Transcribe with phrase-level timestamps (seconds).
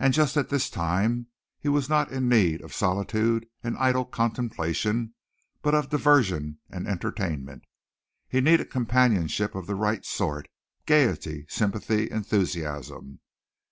[0.00, 1.28] And just at this time
[1.60, 5.14] he was not in need of solitude and idle contemplation
[5.62, 7.62] but of diversion and entertainment.
[8.28, 10.48] He needed companionship of the right sort,
[10.86, 13.20] gayety, sympathy, enthusiasm.